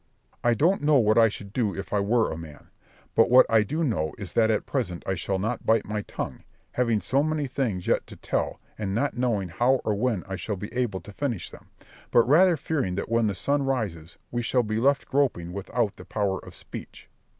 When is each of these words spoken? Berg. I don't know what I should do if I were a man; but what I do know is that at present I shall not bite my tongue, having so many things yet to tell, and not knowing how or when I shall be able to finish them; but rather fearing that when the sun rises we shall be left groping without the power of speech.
Berg. 0.31 0.39
I 0.43 0.53
don't 0.55 0.81
know 0.81 0.97
what 0.97 1.19
I 1.19 1.29
should 1.29 1.53
do 1.53 1.75
if 1.75 1.93
I 1.93 1.99
were 1.99 2.31
a 2.31 2.35
man; 2.35 2.71
but 3.13 3.29
what 3.29 3.45
I 3.51 3.61
do 3.61 3.83
know 3.83 4.15
is 4.17 4.33
that 4.33 4.49
at 4.49 4.65
present 4.65 5.03
I 5.07 5.13
shall 5.13 5.37
not 5.37 5.63
bite 5.63 5.85
my 5.85 6.01
tongue, 6.01 6.43
having 6.71 7.01
so 7.01 7.21
many 7.21 7.45
things 7.45 7.85
yet 7.85 8.07
to 8.07 8.15
tell, 8.15 8.59
and 8.79 8.95
not 8.95 9.15
knowing 9.15 9.49
how 9.49 9.75
or 9.85 9.93
when 9.93 10.23
I 10.27 10.37
shall 10.37 10.55
be 10.57 10.73
able 10.73 11.01
to 11.01 11.13
finish 11.13 11.51
them; 11.51 11.69
but 12.09 12.27
rather 12.27 12.57
fearing 12.57 12.95
that 12.95 13.09
when 13.09 13.27
the 13.27 13.35
sun 13.35 13.61
rises 13.61 14.17
we 14.31 14.41
shall 14.41 14.63
be 14.63 14.77
left 14.79 15.05
groping 15.07 15.53
without 15.53 15.95
the 15.97 16.03
power 16.05 16.43
of 16.43 16.55
speech. 16.55 17.07